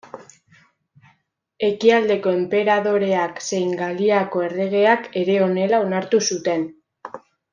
[1.67, 6.67] Ekialdeko Enperadoreak zein Galiako erregeak ere honela onartu zuten.